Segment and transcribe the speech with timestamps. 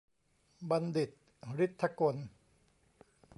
[0.69, 1.09] บัณฑิต
[1.65, 2.15] ฤทธิ์ถกล